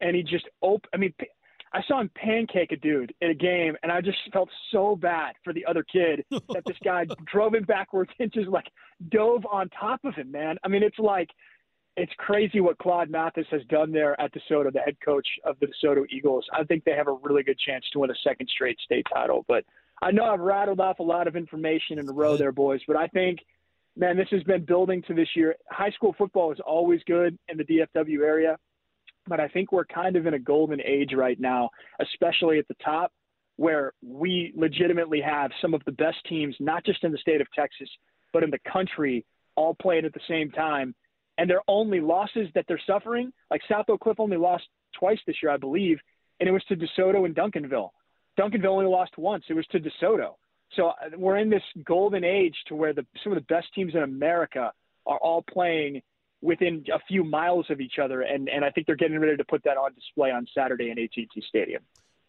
and 0.00 0.16
he 0.16 0.22
just 0.22 0.48
op- 0.62 0.86
I 0.94 0.96
mean, 0.96 1.12
I 1.74 1.82
saw 1.88 2.00
him 2.00 2.10
pancake 2.14 2.72
a 2.72 2.76
dude 2.76 3.14
in 3.20 3.30
a 3.30 3.34
game, 3.34 3.76
and 3.82 3.90
I 3.90 4.00
just 4.00 4.18
felt 4.32 4.48
so 4.70 4.96
bad 4.96 5.34
for 5.44 5.52
the 5.52 5.64
other 5.66 5.82
kid 5.82 6.24
that 6.30 6.64
this 6.66 6.76
guy 6.84 7.06
drove 7.30 7.54
him 7.54 7.64
backwards 7.64 8.10
and 8.18 8.32
just 8.32 8.48
like 8.48 8.66
dove 9.10 9.44
on 9.50 9.68
top 9.70 10.00
of 10.04 10.14
him. 10.14 10.30
Man, 10.30 10.56
I 10.64 10.68
mean, 10.68 10.82
it's 10.82 10.98
like 10.98 11.28
it's 11.96 12.12
crazy 12.16 12.60
what 12.60 12.78
Claude 12.78 13.10
Mathis 13.10 13.46
has 13.50 13.62
done 13.68 13.92
there 13.92 14.18
at 14.20 14.32
DeSoto, 14.32 14.72
the 14.72 14.80
head 14.80 14.96
coach 15.04 15.26
of 15.44 15.56
the 15.60 15.66
DeSoto 15.66 16.04
Eagles. 16.10 16.46
I 16.52 16.64
think 16.64 16.84
they 16.84 16.92
have 16.92 17.08
a 17.08 17.12
really 17.22 17.42
good 17.42 17.58
chance 17.58 17.84
to 17.92 17.98
win 17.98 18.10
a 18.10 18.14
second 18.24 18.48
straight 18.48 18.78
state 18.80 19.06
title. 19.12 19.44
But 19.46 19.64
I 20.00 20.10
know 20.10 20.24
I've 20.24 20.40
rattled 20.40 20.80
off 20.80 21.00
a 21.00 21.02
lot 21.02 21.28
of 21.28 21.36
information 21.36 21.98
in 21.98 22.08
a 22.08 22.12
row 22.12 22.36
there, 22.36 22.52
boys. 22.52 22.80
But 22.86 22.96
I 22.96 23.08
think, 23.08 23.40
man, 23.94 24.16
this 24.16 24.28
has 24.30 24.42
been 24.44 24.64
building 24.64 25.02
to 25.02 25.14
this 25.14 25.28
year. 25.36 25.54
High 25.70 25.90
school 25.90 26.14
football 26.16 26.50
is 26.50 26.58
always 26.66 27.00
good 27.06 27.38
in 27.48 27.58
the 27.58 27.64
DFW 27.64 28.20
area, 28.20 28.56
but 29.26 29.38
I 29.38 29.48
think 29.48 29.70
we're 29.70 29.84
kind 29.84 30.16
of 30.16 30.26
in 30.26 30.32
a 30.32 30.38
golden 30.38 30.80
age 30.80 31.12
right 31.14 31.38
now, 31.38 31.68
especially 32.00 32.58
at 32.58 32.68
the 32.68 32.76
top, 32.82 33.12
where 33.56 33.92
we 34.02 34.52
legitimately 34.56 35.20
have 35.20 35.50
some 35.60 35.74
of 35.74 35.82
the 35.84 35.92
best 35.92 36.16
teams, 36.26 36.56
not 36.58 36.86
just 36.86 37.04
in 37.04 37.12
the 37.12 37.18
state 37.18 37.42
of 37.42 37.46
Texas, 37.54 37.88
but 38.32 38.42
in 38.42 38.50
the 38.50 38.58
country, 38.72 39.26
all 39.56 39.74
playing 39.74 40.06
at 40.06 40.14
the 40.14 40.20
same 40.26 40.50
time 40.50 40.94
and 41.38 41.48
their 41.48 41.62
only 41.68 42.00
losses 42.00 42.48
that 42.54 42.64
they're 42.68 42.80
suffering, 42.86 43.32
like 43.50 43.62
South 43.70 43.86
Oak 43.88 44.00
Cliff 44.00 44.20
only 44.20 44.36
lost 44.36 44.64
twice 44.98 45.18
this 45.26 45.36
year, 45.42 45.50
I 45.50 45.56
believe, 45.56 45.98
and 46.40 46.48
it 46.48 46.52
was 46.52 46.64
to 46.64 46.76
DeSoto 46.76 47.24
and 47.24 47.34
Duncanville. 47.34 47.90
Duncanville 48.38 48.66
only 48.66 48.86
lost 48.86 49.16
once; 49.18 49.44
it 49.48 49.54
was 49.54 49.66
to 49.68 49.80
DeSoto. 49.80 50.34
So 50.76 50.88
uh, 50.88 51.10
we're 51.16 51.38
in 51.38 51.50
this 51.50 51.62
golden 51.84 52.24
age 52.24 52.56
to 52.68 52.74
where 52.74 52.92
the 52.92 53.06
some 53.22 53.32
of 53.32 53.36
the 53.36 53.54
best 53.54 53.66
teams 53.74 53.94
in 53.94 54.02
America 54.02 54.72
are 55.06 55.18
all 55.18 55.42
playing 55.42 56.02
within 56.40 56.84
a 56.92 56.98
few 57.06 57.24
miles 57.24 57.66
of 57.70 57.80
each 57.80 57.98
other, 58.02 58.22
and 58.22 58.48
and 58.48 58.64
I 58.64 58.70
think 58.70 58.86
they're 58.86 58.96
getting 58.96 59.18
ready 59.18 59.36
to 59.36 59.44
put 59.44 59.62
that 59.64 59.76
on 59.76 59.94
display 59.94 60.30
on 60.30 60.46
Saturday 60.54 60.90
in 60.90 60.98
AT&T 60.98 61.28
Stadium. 61.48 61.82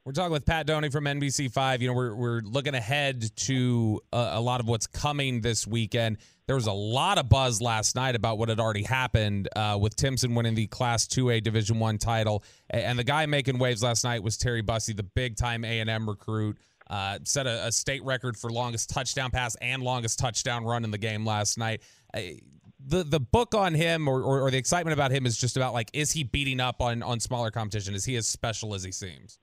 We're 0.05 0.11
talking 0.11 0.33
with 0.33 0.45
Pat 0.45 0.67
Doney 0.67 0.91
from 0.91 1.05
NBC5. 1.05 1.79
You 1.79 1.87
know, 1.87 1.93
we're, 1.93 2.13
we're 2.13 2.41
looking 2.41 2.75
ahead 2.75 3.33
to 3.37 4.01
a, 4.11 4.31
a 4.33 4.41
lot 4.41 4.59
of 4.59 4.67
what's 4.67 4.85
coming 4.85 5.39
this 5.39 5.65
weekend. 5.65 6.17
There 6.45 6.57
was 6.57 6.67
a 6.67 6.73
lot 6.73 7.17
of 7.17 7.29
buzz 7.29 7.61
last 7.61 7.95
night 7.95 8.13
about 8.13 8.37
what 8.37 8.49
had 8.49 8.59
already 8.59 8.83
happened 8.83 9.47
uh, 9.55 9.77
with 9.79 9.95
Timpson 9.95 10.35
winning 10.35 10.55
the 10.55 10.67
Class 10.67 11.07
2A 11.07 11.41
Division 11.41 11.79
One 11.79 11.97
title, 11.97 12.43
and 12.69 12.99
the 12.99 13.05
guy 13.05 13.25
making 13.27 13.59
waves 13.59 13.81
last 13.81 14.03
night 14.03 14.21
was 14.21 14.35
Terry 14.35 14.61
Bussey, 14.61 14.91
the 14.91 15.03
big 15.03 15.37
time 15.37 15.63
A 15.63 15.79
and 15.79 15.89
M 15.89 16.09
recruit. 16.09 16.57
Uh, 16.89 17.19
set 17.23 17.47
a, 17.47 17.67
a 17.67 17.71
state 17.71 18.03
record 18.03 18.35
for 18.35 18.51
longest 18.51 18.89
touchdown 18.89 19.31
pass 19.31 19.55
and 19.61 19.81
longest 19.81 20.19
touchdown 20.19 20.65
run 20.65 20.83
in 20.83 20.91
the 20.91 20.97
game 20.97 21.25
last 21.25 21.57
night. 21.57 21.81
Uh, 22.13 22.19
the 22.85 23.05
the 23.05 23.21
book 23.21 23.55
on 23.55 23.73
him 23.73 24.09
or, 24.09 24.21
or, 24.21 24.41
or 24.41 24.51
the 24.51 24.57
excitement 24.57 24.93
about 24.93 25.11
him 25.11 25.25
is 25.25 25.37
just 25.37 25.55
about 25.55 25.73
like 25.73 25.89
is 25.93 26.11
he 26.11 26.25
beating 26.25 26.59
up 26.59 26.81
on 26.81 27.01
on 27.03 27.21
smaller 27.21 27.51
competition? 27.51 27.93
Is 27.93 28.03
he 28.03 28.17
as 28.17 28.27
special 28.27 28.73
as 28.73 28.83
he 28.83 28.91
seems? 28.91 29.39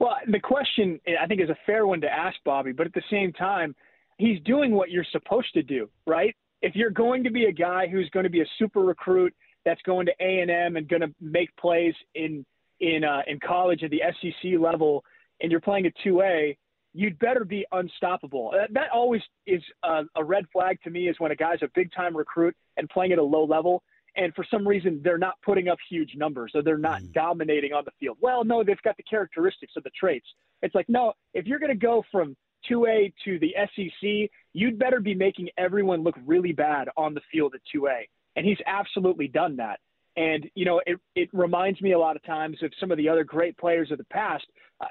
Well, 0.00 0.16
the 0.26 0.40
question 0.40 0.98
I 1.20 1.26
think 1.26 1.42
is 1.42 1.50
a 1.50 1.56
fair 1.66 1.86
one 1.86 2.00
to 2.00 2.12
ask 2.12 2.36
Bobby, 2.44 2.72
but 2.72 2.86
at 2.86 2.94
the 2.94 3.02
same 3.10 3.32
time, 3.34 3.76
he's 4.16 4.40
doing 4.40 4.72
what 4.72 4.90
you're 4.90 5.06
supposed 5.12 5.52
to 5.54 5.62
do, 5.62 5.88
right? 6.06 6.34
If 6.62 6.74
you're 6.74 6.90
going 6.90 7.22
to 7.24 7.30
be 7.30 7.44
a 7.44 7.52
guy 7.52 7.86
who's 7.86 8.08
going 8.10 8.24
to 8.24 8.30
be 8.30 8.40
a 8.40 8.46
super 8.58 8.80
recruit 8.80 9.34
that's 9.64 9.80
going 9.82 10.06
to 10.06 10.12
A 10.20 10.40
and 10.40 10.50
M 10.50 10.76
and 10.76 10.88
going 10.88 11.02
to 11.02 11.14
make 11.20 11.54
plays 11.56 11.94
in 12.14 12.44
in 12.80 13.04
uh, 13.04 13.20
in 13.26 13.38
college 13.46 13.82
at 13.82 13.90
the 13.90 14.00
SEC 14.20 14.58
level, 14.58 15.04
and 15.42 15.50
you're 15.52 15.60
playing 15.60 15.84
a 15.84 15.90
two 16.02 16.22
A, 16.22 16.56
you'd 16.94 17.18
better 17.18 17.44
be 17.44 17.66
unstoppable. 17.72 18.52
That, 18.52 18.72
that 18.72 18.90
always 18.94 19.20
is 19.46 19.62
a, 19.82 20.04
a 20.16 20.24
red 20.24 20.46
flag 20.50 20.78
to 20.84 20.90
me. 20.90 21.08
Is 21.08 21.16
when 21.20 21.30
a 21.30 21.36
guy's 21.36 21.62
a 21.62 21.68
big 21.74 21.92
time 21.92 22.16
recruit 22.16 22.56
and 22.78 22.88
playing 22.88 23.12
at 23.12 23.18
a 23.18 23.22
low 23.22 23.44
level, 23.44 23.82
and 24.16 24.34
for 24.34 24.44
some 24.50 24.66
reason 24.66 25.00
they're 25.02 25.18
not 25.18 25.34
putting 25.44 25.68
up 25.68 25.78
huge 25.88 26.14
numbers 26.16 26.52
or 26.54 26.62
they're 26.62 26.78
not 26.78 27.00
hmm. 27.00 27.12
dominating 27.12 27.72
on 27.72 27.84
the 27.84 27.92
field. 27.98 28.16
Well, 28.20 28.44
no, 28.44 28.64
they've 28.64 28.80
got 28.82 28.96
the 28.96 29.02
characteristics 29.02 29.74
of 29.76 29.84
the 29.84 29.90
traits. 29.90 30.26
It's 30.62 30.74
like 30.74 30.88
no, 30.88 31.12
if 31.34 31.46
you're 31.46 31.58
going 31.58 31.72
to 31.72 31.78
go 31.78 32.02
from 32.10 32.36
2A 32.70 33.12
to 33.24 33.38
the 33.38 33.54
SEC, 33.74 34.30
you'd 34.52 34.78
better 34.78 35.00
be 35.00 35.14
making 35.14 35.48
everyone 35.56 36.02
look 36.02 36.16
really 36.26 36.52
bad 36.52 36.88
on 36.96 37.14
the 37.14 37.20
field 37.32 37.54
at 37.54 37.60
2A. 37.74 38.02
And 38.36 38.46
he's 38.46 38.58
absolutely 38.66 39.28
done 39.28 39.56
that. 39.56 39.80
And, 40.16 40.48
you 40.54 40.64
know, 40.64 40.80
it, 40.86 40.98
it 41.14 41.28
reminds 41.32 41.80
me 41.80 41.92
a 41.92 41.98
lot 41.98 42.16
of 42.16 42.24
times 42.24 42.58
of 42.62 42.72
some 42.80 42.90
of 42.90 42.98
the 42.98 43.08
other 43.08 43.24
great 43.24 43.56
players 43.56 43.90
of 43.90 43.98
the 43.98 44.04
past. 44.04 44.44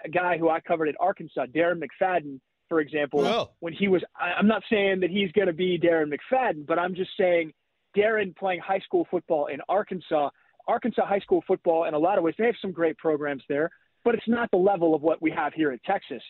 A 0.04 0.10
guy 0.10 0.38
who 0.38 0.50
I 0.50 0.60
covered 0.60 0.88
at 0.88 0.96
Arkansas, 1.00 1.46
Darren 1.48 1.82
McFadden, 1.82 2.40
for 2.68 2.80
example, 2.80 3.26
Oh. 3.26 3.50
when 3.60 3.74
he 3.74 3.88
was, 3.88 4.04
I'm 4.20 4.48
not 4.48 4.64
saying 4.70 5.02
that 5.02 5.10
he's 5.10 5.32
going 5.32 5.48
to 5.48 5.54
be 5.54 5.80
Darren 5.80 6.14
McFadden, 6.14 6.66
but 6.66 6.80
I'm 6.80 6.96
just 6.96 7.12
saying 7.18 7.54
Darren 7.98 8.36
playing 8.36 8.60
high 8.60 8.80
school 8.80 9.08
football 9.10 9.48
in 9.48 9.60
Arkansas, 9.68 10.30
Arkansas 10.68 11.06
high 11.06 11.20
school 11.20 11.44
football, 11.48 11.86
in 11.86 11.94
a 11.94 12.00
lot 12.00 12.18
of 12.18 12.24
ways, 12.24 12.36
they 12.38 12.46
have 12.46 12.56
some 12.62 12.72
great 12.72 12.98
programs 12.98 13.44
there, 13.50 13.70
but 14.04 14.14
it's 14.16 14.28
not 14.28 14.50
the 14.52 14.58
level 14.58 14.94
of 14.94 15.02
what 15.02 15.22
we 15.22 15.32
have 15.32 15.54
here 15.54 15.72
at 15.72 15.84
Texas. 15.84 16.22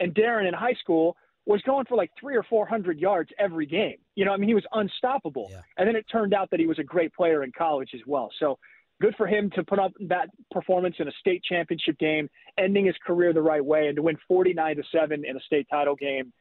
And 0.00 0.14
Darren 0.14 0.46
in 0.46 0.54
high 0.54 0.74
school 0.74 1.16
was 1.46 1.62
going 1.62 1.86
for 1.86 1.96
like 1.96 2.10
three 2.20 2.36
or 2.36 2.42
four 2.42 2.66
hundred 2.66 2.98
yards 2.98 3.30
every 3.38 3.66
game. 3.66 3.96
You 4.16 4.24
know, 4.24 4.32
I 4.32 4.36
mean, 4.36 4.48
he 4.48 4.54
was 4.54 4.66
unstoppable. 4.72 5.48
Yeah. 5.50 5.62
And 5.78 5.88
then 5.88 5.96
it 5.96 6.04
turned 6.10 6.34
out 6.34 6.50
that 6.50 6.60
he 6.60 6.66
was 6.66 6.78
a 6.78 6.84
great 6.84 7.14
player 7.14 7.44
in 7.44 7.52
college 7.56 7.90
as 7.94 8.00
well. 8.06 8.30
So 8.38 8.58
good 9.00 9.14
for 9.16 9.26
him 9.26 9.50
to 9.54 9.62
put 9.62 9.78
up 9.78 9.92
that 10.08 10.28
performance 10.50 10.96
in 10.98 11.06
a 11.08 11.12
state 11.20 11.42
championship 11.44 11.98
game, 11.98 12.28
ending 12.58 12.86
his 12.86 12.96
career 13.06 13.32
the 13.32 13.42
right 13.42 13.64
way, 13.64 13.86
and 13.86 13.96
to 13.96 14.02
win 14.02 14.16
forty-nine 14.26 14.76
to 14.76 14.82
seven 14.92 15.24
in 15.24 15.36
a 15.36 15.40
state 15.40 15.68
title 15.70 15.94
game 15.94 16.32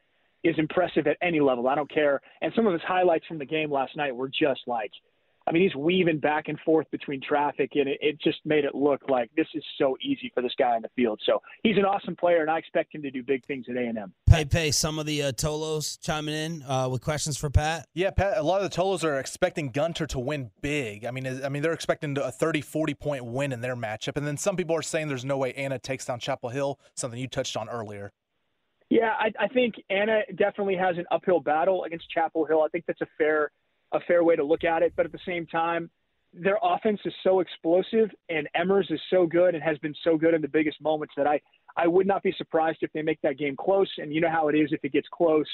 is 0.46 0.56
impressive 0.60 1.08
at 1.08 1.18
any 1.22 1.40
level. 1.40 1.68
I 1.68 1.76
don't 1.76 1.92
care. 1.92 2.22
And 2.42 2.54
some 2.56 2.68
of 2.68 2.74
his 2.74 2.82
highlights 2.84 3.26
from 3.26 3.40
the 3.40 3.46
game 3.46 3.72
last 3.72 3.98
night 3.98 4.16
were 4.16 4.30
just 4.30 4.62
like, 4.68 4.92
I 5.48 5.52
mean, 5.52 5.62
he's 5.62 5.76
weaving 5.76 6.20
back 6.20 6.48
and 6.48 6.60
forth 6.62 6.90
between 6.90 7.22
traffic, 7.22 7.72
and 7.76 7.88
it, 7.88 8.00
it 8.02 8.20
just 8.20 8.40
made 8.46 8.66
it 8.66 8.74
look 8.74 9.02
like 9.08 9.30
this 9.36 9.46
is 9.54 9.64
so 9.78 9.96
easy 10.02 10.32
for 10.34 10.42
this 10.42 10.54
guy 10.58 10.76
in 10.76 10.82
the 10.82 10.90
field. 10.96 11.20
So 11.24 11.40
he's 11.62 11.78
an 11.78 11.86
awesome 11.86 12.16
player, 12.16 12.42
and 12.42 12.50
I 12.50 12.58
expect 12.58 12.96
him 12.96 13.04
to 13.04 13.12
do 13.12 13.22
big 13.22 13.46
things 13.46 13.68
at 13.70 13.76
A&M. 13.76 14.12
Pepe, 14.26 14.72
some 14.72 14.98
of 14.98 15.06
the 15.06 15.22
uh, 15.22 15.32
Tolos 15.34 16.00
chiming 16.02 16.34
in 16.34 16.64
uh, 16.64 16.90
with 16.90 17.02
questions 17.02 17.38
for 17.38 17.52
Pat. 17.52 17.88
Yeah, 17.94 18.10
Pat, 18.10 18.38
a 18.38 18.42
lot 18.42 18.64
of 18.64 18.72
the 18.72 18.76
Tolos 18.76 19.04
are 19.04 19.20
expecting 19.20 19.70
Gunter 19.70 20.08
to 20.08 20.20
win 20.20 20.50
big. 20.62 21.06
I 21.06 21.12
mean, 21.12 21.28
I 21.28 21.50
mean, 21.50 21.62
they're 21.62 21.74
expecting 21.74 22.18
a 22.18 22.32
30, 22.32 22.62
40 22.62 22.94
point 22.96 23.26
win 23.26 23.52
in 23.52 23.62
their 23.62 23.76
matchup. 23.76 24.18
And 24.18 24.26
then 24.26 24.38
some 24.38 24.56
people 24.56 24.76
are 24.76 24.82
saying 24.82 25.10
there's 25.10 25.26
no 25.26 25.38
way 25.38 25.54
Anna 25.54 25.78
takes 25.78 26.06
down 26.06 26.20
Chapel 26.20 26.50
Hill, 26.50 26.80
something 26.96 27.20
you 27.20 27.28
touched 27.28 27.56
on 27.56 27.70
earlier. 27.70 28.12
Yeah, 28.96 29.12
I, 29.20 29.32
I 29.44 29.48
think 29.50 29.76
Anna 29.90 30.22
definitely 30.38 30.78
has 30.78 30.98
an 30.98 31.04
uphill 31.12 31.42
battle 31.42 31.84
against 31.84 32.10
Chapel 32.10 32.46
Hill. 32.46 32.62
I 32.62 32.70
think 32.70 32.86
that's 32.86 33.02
a 33.02 33.08
fair 33.18 33.52
a 33.92 34.00
fair 34.08 34.24
way 34.24 34.38
to 34.38 34.44
look 34.44 34.64
at 34.64 34.84
it. 34.84 34.94
But 34.96 35.06
at 35.06 35.12
the 35.12 35.20
same 35.26 35.46
time, 35.46 35.90
their 36.34 36.58
offense 36.64 37.02
is 37.04 37.14
so 37.22 37.42
explosive, 37.42 38.10
and 38.30 38.48
Emmers 38.56 38.90
is 38.90 39.02
so 39.10 39.26
good 39.26 39.54
and 39.54 39.62
has 39.62 39.78
been 39.80 39.94
so 40.04 40.18
good 40.18 40.34
in 40.34 40.42
the 40.42 40.48
biggest 40.48 40.82
moments 40.82 41.14
that 41.18 41.28
I 41.28 41.42
I 41.76 41.88
would 41.88 42.08
not 42.08 42.24
be 42.24 42.34
surprised 42.38 42.78
if 42.84 42.94
they 42.94 43.02
make 43.02 43.22
that 43.22 43.38
game 43.38 43.58
close. 43.58 43.92
And 43.98 44.14
you 44.14 44.22
know 44.22 44.30
how 44.30 44.48
it 44.48 44.56
is 44.56 44.70
if 44.72 44.80
it 44.86 44.94
gets 44.94 45.10
close, 45.12 45.50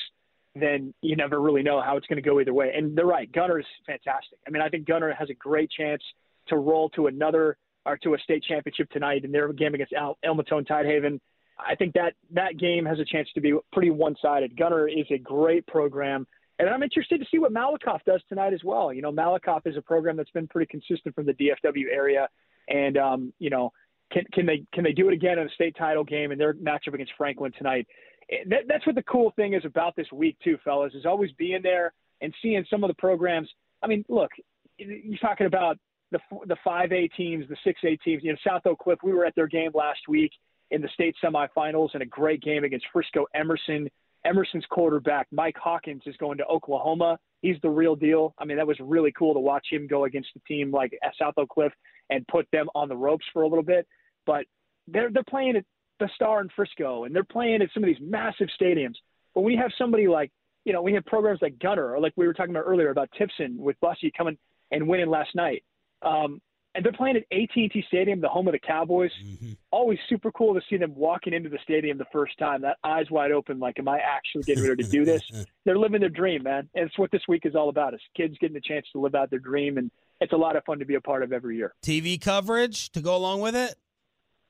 then 0.54 0.94
you 1.02 1.16
never 1.16 1.42
really 1.42 1.64
know 1.64 1.82
how 1.82 1.98
it's 1.98 2.06
going 2.06 2.22
to 2.22 2.30
go 2.30 2.40
either 2.40 2.54
way. 2.54 2.72
And 2.76 2.96
they're 2.96 3.08
right, 3.08 3.32
Gunter's 3.32 3.66
fantastic. 3.88 4.38
I 4.48 4.52
mean, 4.52 4.62
I 4.62 4.70
think 4.70 4.86
Gunner 4.86 5.16
has 5.18 5.32
a 5.32 5.34
great 5.34 5.72
chance 5.72 6.04
to 6.50 6.58
roll 6.58 6.90
to 6.90 7.08
another 7.08 7.58
or 7.88 7.98
to 7.98 8.14
a 8.14 8.20
state 8.20 8.44
championship 8.48 8.88
tonight 8.92 9.26
in 9.26 9.32
their 9.32 9.52
game 9.52 9.74
against 9.74 9.94
El- 9.94 10.20
Elmatone 10.24 10.68
Tidehaven. 10.68 11.20
I 11.60 11.76
think 11.76 11.94
that 11.94 12.14
that 12.32 12.58
game 12.58 12.86
has 12.86 13.00
a 13.00 13.06
chance 13.06 13.28
to 13.36 13.42
be 13.42 13.54
pretty 13.72 13.92
one-sided. 13.92 14.58
Gunter 14.58 14.88
is 14.88 15.06
a 15.12 15.18
great 15.18 15.66
program, 15.68 16.26
and 16.60 16.70
I'm 16.70 16.84
interested 16.84 17.20
to 17.20 17.26
see 17.32 17.40
what 17.40 17.54
Malakoff 17.54 18.04
does 18.06 18.22
tonight 18.30 18.54
as 18.54 18.64
well. 18.64 18.94
You 18.94 19.02
know, 19.02 19.12
Malakoff 19.12 19.62
is 19.66 19.78
a 19.78 19.82
program 19.82 20.18
that's 20.18 20.32
been 20.32 20.48
pretty 20.48 20.68
consistent 20.68 21.16
from 21.16 21.26
the 21.26 21.34
DFW 21.34 21.86
area, 21.92 22.28
and 22.68 22.98
um, 22.98 23.34
you 23.40 23.50
know, 23.50 23.72
can 24.12 24.24
can 24.34 24.46
they 24.46 24.64
can 24.74 24.84
they 24.84 24.94
do 24.94 25.08
it 25.10 25.14
again 25.14 25.40
in 25.40 25.48
a 25.48 25.52
state 25.52 25.76
title 25.78 26.04
game 26.04 26.32
in 26.32 26.38
their 26.38 26.54
matchup 26.54 26.94
against 26.94 27.14
Franklin 27.18 27.52
tonight? 27.58 27.88
Eh, 28.32 28.44
That, 28.50 28.62
that's 28.68 28.86
what 28.86 28.96
the 28.96 29.04
cool 29.04 29.32
thing 29.36 29.54
is 29.54 29.66
about 29.66 29.96
this 29.96 30.12
week 30.12 30.38
too, 30.44 30.58
fellas, 30.64 30.94
is 30.94 31.06
always 31.06 31.32
being 31.34 31.62
there 31.62 31.94
and 32.22 32.34
seeing 32.42 32.66
some 32.70 32.84
of 32.84 32.88
the 32.90 32.96
programs. 32.96 33.50
I 33.82 33.88
mean, 33.88 34.06
look, 34.10 34.32
you're 34.78 35.18
talking 35.20 35.48
about 35.48 35.78
the 36.12 36.20
the 36.48 36.58
five 36.64 36.92
A 36.92 37.08
teams, 37.10 37.48
the 37.50 37.58
six 37.64 37.80
A 37.84 37.96
teams. 37.98 38.24
You 38.24 38.34
know, 38.34 38.38
South 38.46 38.66
Oak 38.66 38.80
Cliff. 38.80 39.00
We 39.04 39.14
were 39.14 39.26
at 39.26 39.36
their 39.36 39.48
game 39.48 39.72
last 39.74 40.02
week 40.08 40.32
in 40.72 40.82
the 40.82 40.90
state 40.94 41.16
semifinals, 41.24 41.90
and 41.94 42.02
a 42.02 42.06
great 42.06 42.42
game 42.42 42.64
against 42.64 42.86
Frisco 42.92 43.26
Emerson. 43.36 43.90
Emerson's 44.24 44.66
quarterback 44.70 45.28
Mike 45.32 45.58
Hawkins 45.58 46.04
is 46.06 46.16
going 46.18 46.38
to 46.38 46.46
Oklahoma. 46.46 47.18
He's 47.42 47.58
the 47.64 47.70
real 47.70 47.96
deal. 47.96 48.36
I 48.38 48.46
mean, 48.46 48.58
that 48.58 48.68
was 48.68 48.78
really 48.80 49.12
cool 49.18 49.34
to 49.34 49.40
watch 49.40 49.66
him 49.72 49.88
go 49.88 50.06
against 50.06 50.30
a 50.36 50.40
team 50.48 50.72
like 50.72 50.94
South 51.20 51.34
Oak 51.38 51.50
Cliff 51.50 51.74
and 52.10 52.28
put 52.28 52.48
them 52.52 52.68
on 52.76 52.88
the 52.88 52.96
ropes 52.96 53.26
for 53.34 53.42
a 53.42 53.48
little 53.48 53.64
bit. 53.64 53.88
But 54.26 54.46
they're 54.88 55.10
they're 55.12 55.24
playing 55.24 55.56
at 55.56 55.66
the 56.00 56.10
Star 56.16 56.42
in 56.42 56.50
Frisco, 56.56 57.06
and 57.06 57.16
they're 57.16 57.24
playing 57.24 57.62
at 57.62 57.70
some 57.74 57.84
of 57.84 57.88
these 57.88 58.02
massive 58.02 58.48
stadiums. 58.60 58.96
But 59.34 59.42
you 59.42 59.58
have 59.58 59.72
somebody 59.78 60.08
like, 60.08 60.32
you 60.66 60.74
know, 60.74 60.82
we 60.82 60.94
have 60.94 61.06
programs 61.06 61.40
like 61.42 61.58
Gunter, 61.60 61.96
or 61.96 62.00
like 62.00 62.14
we 62.16 62.28
were 62.28 62.34
talking 62.34 62.54
about 62.54 62.66
earlier 62.68 62.90
about 62.90 63.10
Timpson 63.18 63.56
with 63.58 63.80
Bussey 63.80 64.12
coming 64.16 64.38
and 64.72 64.88
winning 64.88 65.10
last 65.10 65.36
night. 65.36 65.64
Um, 66.02 66.42
and 66.74 66.86
they're 66.86 66.94
playing 66.94 67.18
at 67.18 67.24
AT&T 67.32 67.84
Stadium, 67.88 68.22
the 68.22 68.30
home 68.30 68.48
of 68.48 68.54
the 68.54 68.60
Cowboys. 68.60 69.12
Mm-hmm. 69.24 69.54
Always 69.72 70.00
super 70.08 70.32
cool 70.32 70.54
to 70.54 70.62
see 70.70 70.78
them 70.78 70.94
walking 70.96 71.34
into 71.34 71.50
the 71.50 71.60
stadium 71.64 71.98
the 71.98 72.06
first 72.14 72.38
time, 72.38 72.62
that 72.62 72.78
eyes 72.84 73.12
wide 73.12 73.32
open, 73.32 73.60
like, 73.60 73.78
am 73.78 73.88
I 73.88 74.00
actually 74.00 74.44
getting 74.44 74.64
ready 74.64 74.84
to 74.84 74.90
do 74.90 75.04
this? 75.04 75.22
they're 75.66 75.78
living 75.78 76.00
their 76.00 76.10
dream, 76.10 76.44
man. 76.44 76.70
And 76.74 76.86
it's 76.86 76.98
what 76.98 77.12
this 77.12 77.24
week 77.28 77.46
is 77.46 77.56
all 77.56 77.70
about: 77.70 77.94
is 77.94 78.00
kids 78.16 78.38
getting 78.40 78.54
the 78.54 78.62
chance 78.62 78.86
to 78.94 79.00
live 79.00 79.16
out 79.16 79.30
their 79.30 79.40
dream, 79.40 79.78
and 79.78 79.92
it's 80.22 80.34
a 80.34 80.38
lot 80.38 80.56
of 80.56 80.64
fun 80.64 80.80
to 80.80 80.86
be 80.86 80.96
a 80.96 81.02
part 81.02 81.24
of 81.24 81.34
every 81.34 81.58
year. 81.58 81.74
TV 81.84 82.20
coverage 82.20 82.90
to 82.92 83.02
go 83.02 83.16
along 83.16 83.42
with 83.42 83.56
it. 83.56 83.76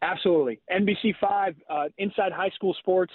Absolutely. 0.04 0.60
NBC 0.72 1.16
five, 1.20 1.56
uh, 1.70 1.86
Inside 1.98 2.32
High 2.32 2.50
School 2.50 2.76
Sports. 2.80 3.14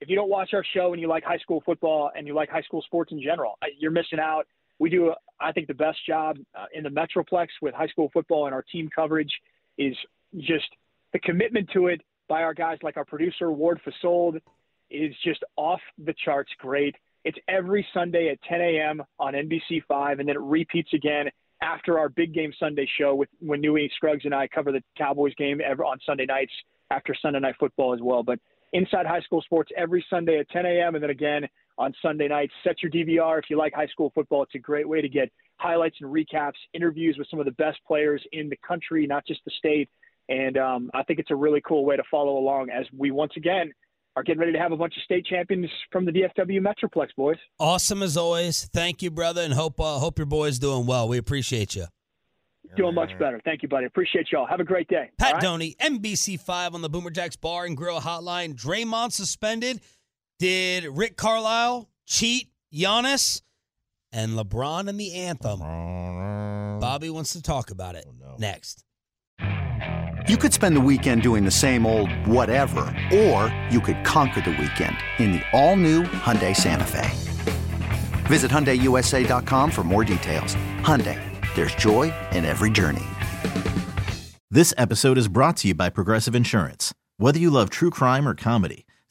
If 0.00 0.08
you 0.08 0.16
don't 0.16 0.28
watch 0.28 0.50
our 0.52 0.64
show 0.74 0.92
and 0.92 1.00
you 1.00 1.08
like 1.08 1.24
high 1.24 1.38
school 1.38 1.62
football 1.64 2.10
and 2.16 2.26
you 2.26 2.34
like 2.34 2.50
high 2.50 2.62
school 2.62 2.82
sports 2.82 3.12
in 3.12 3.22
general, 3.22 3.56
uh, 3.62 3.66
you're 3.78 3.92
missing 3.92 4.18
out. 4.20 4.46
We 4.84 4.90
do, 4.90 5.14
I 5.40 5.50
think, 5.50 5.66
the 5.66 5.72
best 5.72 5.96
job 6.06 6.36
uh, 6.54 6.66
in 6.74 6.84
the 6.84 6.90
Metroplex 6.90 7.46
with 7.62 7.72
high 7.72 7.86
school 7.86 8.10
football, 8.12 8.44
and 8.44 8.54
our 8.54 8.60
team 8.60 8.90
coverage 8.94 9.32
is 9.78 9.96
just 10.36 10.66
the 11.14 11.18
commitment 11.20 11.70
to 11.72 11.86
it 11.86 12.02
by 12.28 12.42
our 12.42 12.52
guys 12.52 12.76
like 12.82 12.98
our 12.98 13.04
producer 13.06 13.50
Ward 13.50 13.80
Fasold 13.82 14.42
is 14.90 15.14
just 15.24 15.42
off 15.56 15.80
the 16.04 16.12
charts 16.22 16.50
great. 16.58 16.94
It's 17.24 17.38
every 17.48 17.86
Sunday 17.94 18.28
at 18.28 18.42
10 18.42 18.60
a.m. 18.60 19.02
on 19.18 19.32
NBC5, 19.32 20.20
and 20.20 20.28
then 20.28 20.36
it 20.36 20.40
repeats 20.42 20.92
again 20.92 21.30
after 21.62 21.98
our 21.98 22.10
big 22.10 22.34
game 22.34 22.52
Sunday 22.60 22.86
show 23.00 23.14
with 23.14 23.30
when 23.40 23.62
Newy 23.62 23.90
Scruggs 23.96 24.26
and 24.26 24.34
I 24.34 24.48
cover 24.48 24.70
the 24.70 24.82
Cowboys 24.98 25.34
game 25.36 25.62
ever 25.66 25.82
on 25.86 25.96
Sunday 26.04 26.26
nights 26.26 26.52
after 26.90 27.14
Sunday 27.22 27.40
night 27.40 27.54
football 27.58 27.94
as 27.94 28.00
well. 28.02 28.22
But 28.22 28.38
inside 28.74 29.06
high 29.06 29.22
school 29.22 29.40
sports 29.40 29.70
every 29.78 30.04
Sunday 30.10 30.40
at 30.40 30.50
10 30.50 30.66
a.m. 30.66 30.94
and 30.94 31.02
then 31.02 31.08
again 31.08 31.48
on 31.78 31.92
Sunday 32.02 32.28
nights. 32.28 32.52
Set 32.62 32.76
your 32.82 32.90
DVR 32.90 33.38
if 33.38 33.44
you 33.50 33.58
like 33.58 33.74
high 33.74 33.86
school 33.86 34.12
football. 34.14 34.42
It's 34.42 34.54
a 34.54 34.58
great 34.58 34.88
way 34.88 35.00
to 35.00 35.08
get 35.08 35.30
highlights 35.56 35.96
and 36.00 36.12
recaps, 36.12 36.52
interviews 36.72 37.16
with 37.18 37.28
some 37.30 37.40
of 37.40 37.46
the 37.46 37.52
best 37.52 37.78
players 37.86 38.22
in 38.32 38.48
the 38.48 38.58
country, 38.66 39.06
not 39.06 39.26
just 39.26 39.40
the 39.44 39.52
state. 39.58 39.88
And 40.28 40.56
um, 40.56 40.90
I 40.94 41.02
think 41.02 41.18
it's 41.18 41.30
a 41.30 41.36
really 41.36 41.60
cool 41.66 41.84
way 41.84 41.96
to 41.96 42.02
follow 42.10 42.38
along 42.38 42.70
as 42.70 42.86
we 42.96 43.10
once 43.10 43.32
again 43.36 43.72
are 44.16 44.22
getting 44.22 44.40
ready 44.40 44.52
to 44.52 44.58
have 44.58 44.72
a 44.72 44.76
bunch 44.76 44.96
of 44.96 45.02
state 45.02 45.26
champions 45.26 45.68
from 45.90 46.04
the 46.04 46.12
DFW 46.12 46.60
Metroplex, 46.60 47.08
boys. 47.16 47.36
Awesome 47.58 48.02
as 48.02 48.16
always. 48.16 48.68
Thank 48.72 49.02
you, 49.02 49.10
brother, 49.10 49.42
and 49.42 49.52
hope 49.52 49.80
uh, 49.80 49.98
hope 49.98 50.18
your 50.18 50.26
boy's 50.26 50.58
doing 50.58 50.86
well. 50.86 51.08
We 51.08 51.18
appreciate 51.18 51.74
you. 51.74 51.86
Doing 52.76 52.94
much 52.94 53.16
better. 53.20 53.40
Thank 53.44 53.62
you, 53.62 53.68
buddy. 53.68 53.86
Appreciate 53.86 54.32
y'all. 54.32 54.46
Have 54.46 54.58
a 54.58 54.64
great 54.64 54.88
day. 54.88 55.10
Pat 55.16 55.34
right? 55.34 55.42
Doney, 55.42 55.76
NBC 55.76 56.40
five 56.40 56.74
on 56.74 56.82
the 56.82 56.88
Boomer 56.88 57.10
Jacks 57.10 57.36
Bar 57.36 57.66
and 57.66 57.76
Grill 57.76 58.00
Hotline. 58.00 58.54
Draymond 58.54 59.12
suspended. 59.12 59.80
Did 60.40 60.84
Rick 60.86 61.16
Carlisle 61.16 61.88
cheat 62.06 62.48
Giannis 62.74 63.42
and 64.10 64.32
LeBron 64.32 64.88
in 64.88 64.96
the 64.96 65.14
anthem? 65.14 65.60
Bobby 66.80 67.08
wants 67.08 67.34
to 67.34 67.42
talk 67.42 67.70
about 67.70 67.94
it 67.94 68.04
oh, 68.24 68.34
next. 68.38 68.84
You 70.28 70.36
could 70.36 70.52
spend 70.52 70.74
the 70.74 70.80
weekend 70.80 71.22
doing 71.22 71.44
the 71.44 71.52
same 71.52 71.86
old 71.86 72.10
whatever, 72.26 72.80
or 73.14 73.54
you 73.70 73.80
could 73.80 74.02
conquer 74.04 74.40
the 74.40 74.50
weekend 74.50 74.96
in 75.18 75.32
the 75.32 75.42
all-new 75.52 76.02
Hyundai 76.02 76.56
Santa 76.56 76.84
Fe. 76.84 77.10
Visit 78.26 78.50
HyundaiUSA.com 78.50 79.70
for 79.70 79.84
more 79.84 80.02
details. 80.02 80.56
Hyundai, 80.80 81.20
there's 81.54 81.76
joy 81.76 82.12
in 82.32 82.44
every 82.44 82.70
journey. 82.70 83.04
This 84.50 84.74
episode 84.76 85.16
is 85.16 85.28
brought 85.28 85.58
to 85.58 85.68
you 85.68 85.74
by 85.74 85.90
Progressive 85.90 86.34
Insurance. 86.34 86.92
Whether 87.18 87.38
you 87.38 87.50
love 87.50 87.70
true 87.70 87.90
crime 87.90 88.26
or 88.26 88.34
comedy, 88.34 88.83